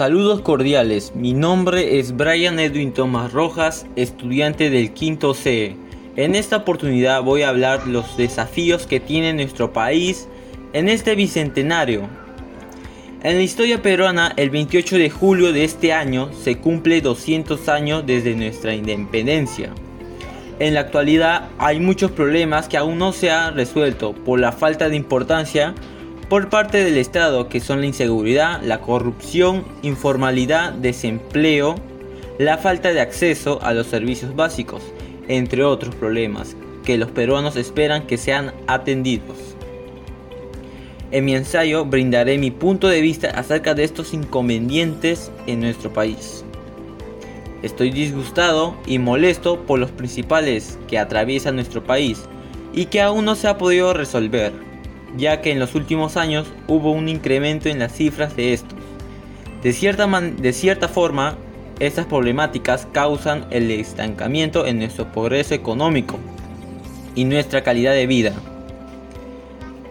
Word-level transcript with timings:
Saludos 0.00 0.40
cordiales, 0.40 1.14
mi 1.14 1.34
nombre 1.34 1.98
es 1.98 2.16
Brian 2.16 2.58
Edwin 2.58 2.94
Tomás 2.94 3.34
Rojas, 3.34 3.84
estudiante 3.96 4.70
del 4.70 4.94
quinto 4.94 5.34
C. 5.34 5.76
En 6.16 6.34
esta 6.34 6.56
oportunidad 6.56 7.22
voy 7.22 7.42
a 7.42 7.50
hablar 7.50 7.86
los 7.86 8.16
desafíos 8.16 8.86
que 8.86 8.98
tiene 8.98 9.34
nuestro 9.34 9.74
país 9.74 10.26
en 10.72 10.88
este 10.88 11.14
bicentenario. 11.16 12.08
En 13.22 13.36
la 13.36 13.42
historia 13.42 13.82
peruana, 13.82 14.32
el 14.38 14.48
28 14.48 14.96
de 14.96 15.10
julio 15.10 15.52
de 15.52 15.64
este 15.64 15.92
año 15.92 16.30
se 16.32 16.56
cumple 16.56 17.02
200 17.02 17.68
años 17.68 18.06
desde 18.06 18.34
nuestra 18.34 18.74
independencia. 18.74 19.74
En 20.60 20.72
la 20.72 20.80
actualidad 20.80 21.50
hay 21.58 21.78
muchos 21.78 22.10
problemas 22.10 22.68
que 22.68 22.78
aún 22.78 22.96
no 22.96 23.12
se 23.12 23.30
han 23.30 23.54
resuelto 23.54 24.14
por 24.14 24.40
la 24.40 24.52
falta 24.52 24.88
de 24.88 24.96
importancia 24.96 25.74
por 26.30 26.48
parte 26.48 26.84
del 26.84 26.96
Estado, 26.96 27.48
que 27.48 27.58
son 27.58 27.80
la 27.80 27.88
inseguridad, 27.88 28.62
la 28.62 28.80
corrupción, 28.80 29.64
informalidad, 29.82 30.72
desempleo, 30.72 31.74
la 32.38 32.56
falta 32.56 32.92
de 32.92 33.00
acceso 33.00 33.58
a 33.62 33.74
los 33.74 33.88
servicios 33.88 34.36
básicos, 34.36 34.80
entre 35.26 35.64
otros 35.64 35.96
problemas 35.96 36.56
que 36.84 36.98
los 36.98 37.10
peruanos 37.10 37.56
esperan 37.56 38.06
que 38.06 38.16
sean 38.16 38.54
atendidos. 38.68 39.56
En 41.10 41.24
mi 41.24 41.34
ensayo 41.34 41.84
brindaré 41.84 42.38
mi 42.38 42.52
punto 42.52 42.86
de 42.86 43.00
vista 43.00 43.30
acerca 43.30 43.74
de 43.74 43.82
estos 43.82 44.14
inconvenientes 44.14 45.32
en 45.48 45.58
nuestro 45.58 45.92
país. 45.92 46.44
Estoy 47.64 47.90
disgustado 47.90 48.76
y 48.86 49.00
molesto 49.00 49.66
por 49.66 49.80
los 49.80 49.90
principales 49.90 50.78
que 50.86 50.96
atraviesa 50.96 51.50
nuestro 51.50 51.82
país 51.82 52.22
y 52.72 52.84
que 52.84 53.00
aún 53.00 53.24
no 53.24 53.34
se 53.34 53.48
ha 53.48 53.58
podido 53.58 53.92
resolver 53.92 54.69
ya 55.16 55.40
que 55.40 55.52
en 55.52 55.58
los 55.58 55.74
últimos 55.74 56.16
años 56.16 56.46
hubo 56.68 56.92
un 56.92 57.08
incremento 57.08 57.68
en 57.68 57.78
las 57.78 57.92
cifras 57.92 58.36
de 58.36 58.52
estos. 58.52 58.78
De 59.62 59.72
cierta, 59.72 60.06
de 60.08 60.52
cierta 60.52 60.88
forma, 60.88 61.36
estas 61.80 62.06
problemáticas 62.06 62.86
causan 62.92 63.46
el 63.50 63.70
estancamiento 63.70 64.66
en 64.66 64.78
nuestro 64.78 65.10
progreso 65.12 65.54
económico 65.54 66.18
y 67.14 67.24
nuestra 67.24 67.62
calidad 67.62 67.92
de 67.92 68.06
vida. 68.06 68.32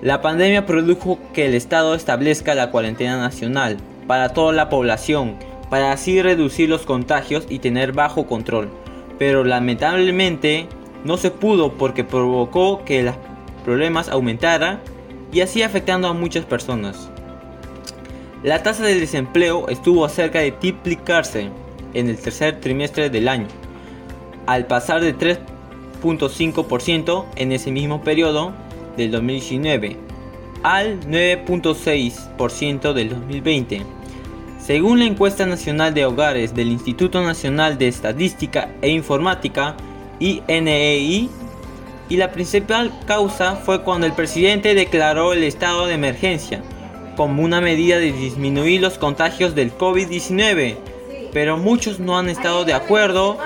La 0.00 0.20
pandemia 0.20 0.66
produjo 0.66 1.18
que 1.32 1.46
el 1.46 1.54
Estado 1.54 1.94
establezca 1.94 2.54
la 2.54 2.70
cuarentena 2.70 3.18
nacional 3.18 3.76
para 4.06 4.30
toda 4.30 4.52
la 4.52 4.68
población, 4.68 5.36
para 5.70 5.92
así 5.92 6.20
reducir 6.20 6.68
los 6.68 6.82
contagios 6.82 7.46
y 7.48 7.60
tener 7.60 7.92
bajo 7.92 8.26
control. 8.26 8.68
Pero 9.18 9.44
lamentablemente 9.44 10.66
no 11.04 11.16
se 11.16 11.30
pudo 11.30 11.74
porque 11.74 12.02
provocó 12.02 12.84
que 12.84 13.04
los 13.04 13.14
problemas 13.64 14.08
aumentaran 14.08 14.80
y 15.32 15.40
así 15.40 15.62
afectando 15.62 16.08
a 16.08 16.12
muchas 16.12 16.44
personas. 16.44 17.08
La 18.42 18.62
tasa 18.62 18.84
de 18.84 19.00
desempleo 19.00 19.68
estuvo 19.68 20.06
cerca 20.08 20.40
de 20.40 20.52
triplicarse 20.52 21.48
en 21.94 22.08
el 22.08 22.18
tercer 22.18 22.60
trimestre 22.60 23.10
del 23.10 23.28
año, 23.28 23.48
al 24.46 24.66
pasar 24.66 25.00
de 25.00 25.16
3.5% 25.16 27.24
en 27.36 27.52
ese 27.52 27.70
mismo 27.70 28.02
periodo 28.02 28.52
del 28.96 29.10
2019 29.10 29.96
al 30.62 31.00
9.6% 31.00 32.92
del 32.92 33.10
2020. 33.10 33.82
Según 34.58 35.00
la 35.00 35.06
encuesta 35.06 35.44
nacional 35.44 35.92
de 35.92 36.06
hogares 36.06 36.54
del 36.54 36.68
Instituto 36.68 37.20
Nacional 37.22 37.78
de 37.78 37.88
Estadística 37.88 38.72
e 38.80 38.90
Informática, 38.90 39.76
INEI, 40.20 41.28
y 42.12 42.18
la 42.18 42.30
principal 42.30 42.92
causa 43.06 43.56
fue 43.56 43.84
cuando 43.84 44.06
el 44.06 44.12
presidente 44.12 44.74
declaró 44.74 45.32
el 45.32 45.44
estado 45.44 45.86
de 45.86 45.94
emergencia 45.94 46.62
como 47.16 47.42
una 47.42 47.62
medida 47.62 47.98
de 47.98 48.12
disminuir 48.12 48.82
los 48.82 48.98
contagios 48.98 49.54
del 49.54 49.72
COVID-19. 49.72 50.76
Pero 51.32 51.56
muchos 51.56 52.00
no 52.00 52.18
han 52.18 52.28
estado 52.28 52.66
de 52.66 52.74
acuerdo 52.74 53.38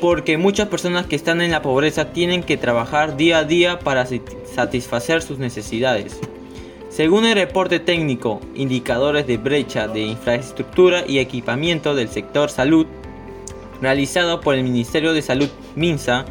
porque 0.00 0.38
muchas 0.38 0.68
personas 0.68 1.06
que 1.06 1.16
están 1.16 1.40
en 1.40 1.50
la 1.50 1.60
pobreza 1.60 2.12
tienen 2.12 2.44
que 2.44 2.56
trabajar 2.56 3.16
día 3.16 3.38
a 3.38 3.44
día 3.44 3.80
para 3.80 4.06
satisfacer 4.06 5.20
sus 5.20 5.40
necesidades. 5.40 6.20
Según 6.90 7.24
el 7.24 7.34
reporte 7.34 7.80
técnico, 7.80 8.40
indicadores 8.54 9.26
de 9.26 9.38
brecha 9.38 9.88
de 9.88 10.02
infraestructura 10.02 11.02
y 11.04 11.18
equipamiento 11.18 11.96
del 11.96 12.08
sector 12.08 12.48
salud, 12.48 12.86
realizado 13.82 14.40
por 14.40 14.54
el 14.54 14.62
Ministerio 14.62 15.12
de 15.12 15.22
Salud 15.22 15.48
MINSA, 15.74 16.26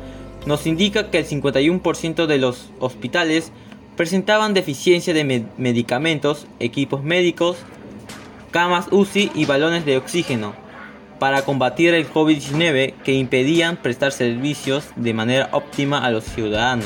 nos 0.46 0.68
indica 0.68 1.10
que 1.10 1.20
el 1.20 1.28
51% 1.28 2.26
de 2.26 2.38
los 2.38 2.70
hospitales 2.80 3.52
presentaban 3.96 4.54
deficiencia 4.54 5.14
de 5.14 5.46
medicamentos, 5.58 6.48
equipos 6.60 7.04
médicos, 7.04 7.58
camas 8.52 8.88
UCI 8.92 9.32
y 9.36 9.46
balones 9.46 9.86
de 9.86 9.98
oxígeno 9.98 10.54
para 11.20 11.44
combatir 11.44 11.94
el 11.94 12.12
COVID-19 12.12 12.96
que 13.04 13.14
impedían 13.14 13.78
prestar 13.78 14.12
servicios 14.12 14.90
de 14.96 15.14
manera 15.14 15.50
óptima 15.54 16.00
a 16.00 16.12
los 16.12 16.26
ciudadanos. 16.26 16.86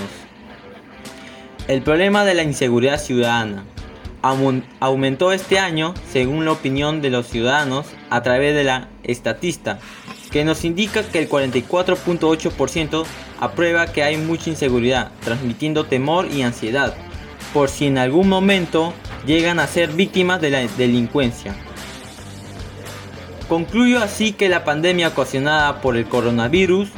El 1.68 1.81
problema 1.81 2.24
de 2.24 2.35
la 2.35 2.44
inseguridad 2.44 3.00
ciudadana 3.00 3.66
aumentó 4.79 5.31
este 5.31 5.59
año 5.59 5.94
según 6.12 6.45
la 6.45 6.51
opinión 6.51 7.01
de 7.01 7.09
los 7.09 7.28
ciudadanos 7.28 7.88
a 8.09 8.22
través 8.22 8.56
de 8.56 8.63
la 8.63 8.89
estatista, 9.03 9.79
que 10.37 10.45
nos 10.45 10.63
indica 10.65 11.01
que 11.01 11.17
el 11.17 11.27
44.8% 11.27 13.05
aprueba 13.39 13.87
que 13.87 14.03
hay 14.03 14.17
mucha 14.17 14.51
inseguridad, 14.51 15.09
transmitiendo 15.23 15.85
temor 15.85 16.27
y 16.31 16.43
ansiedad, 16.43 16.93
por 17.55 17.69
si 17.69 17.87
en 17.87 17.97
algún 17.97 18.29
momento 18.29 18.93
llegan 19.25 19.59
a 19.59 19.65
ser 19.65 19.89
víctimas 19.93 20.39
de 20.39 20.51
la 20.51 20.59
delincuencia. 20.77 21.55
Concluyo 23.49 23.97
así 23.97 24.31
que 24.31 24.47
la 24.47 24.63
pandemia 24.63 25.07
ocasionada 25.07 25.81
por 25.81 25.97
el 25.97 26.05
coronavirus 26.05 26.89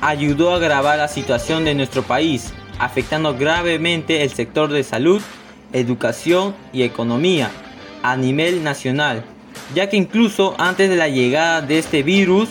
ayudó 0.00 0.54
a 0.54 0.56
agravar 0.56 0.96
la 0.96 1.08
situación 1.08 1.66
de 1.66 1.74
nuestro 1.74 2.04
país, 2.04 2.54
afectando 2.78 3.36
gravemente 3.36 4.22
el 4.22 4.30
sector 4.30 4.72
de 4.72 4.82
salud, 4.82 5.20
educación 5.74 6.54
y 6.72 6.84
economía 6.84 7.50
a 8.02 8.16
nivel 8.16 8.64
nacional, 8.64 9.26
ya 9.74 9.90
que 9.90 9.98
incluso 9.98 10.54
antes 10.56 10.88
de 10.88 10.96
la 10.96 11.08
llegada 11.08 11.60
de 11.60 11.78
este 11.78 12.02
virus, 12.02 12.48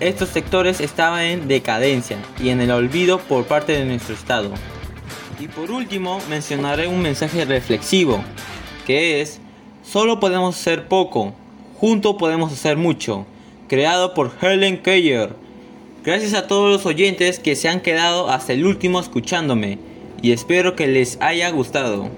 estos 0.00 0.30
sectores 0.30 0.80
estaban 0.80 1.22
en 1.22 1.48
decadencia 1.48 2.16
y 2.42 2.48
en 2.48 2.60
el 2.60 2.70
olvido 2.70 3.18
por 3.18 3.44
parte 3.44 3.72
de 3.72 3.84
nuestro 3.84 4.14
Estado. 4.14 4.50
Y 5.38 5.48
por 5.48 5.70
último, 5.70 6.20
mencionaré 6.28 6.86
un 6.86 7.02
mensaje 7.02 7.44
reflexivo, 7.44 8.24
que 8.86 9.20
es, 9.20 9.40
solo 9.82 10.18
podemos 10.18 10.58
hacer 10.58 10.88
poco, 10.88 11.34
juntos 11.78 12.16
podemos 12.18 12.52
hacer 12.52 12.76
mucho, 12.76 13.26
creado 13.68 14.14
por 14.14 14.32
Helen 14.40 14.82
Keller. 14.82 15.34
Gracias 16.02 16.34
a 16.34 16.46
todos 16.46 16.70
los 16.70 16.86
oyentes 16.86 17.38
que 17.38 17.54
se 17.54 17.68
han 17.68 17.80
quedado 17.80 18.30
hasta 18.30 18.54
el 18.54 18.64
último 18.64 19.00
escuchándome 19.00 19.78
y 20.22 20.32
espero 20.32 20.76
que 20.76 20.86
les 20.86 21.18
haya 21.20 21.50
gustado. 21.50 22.10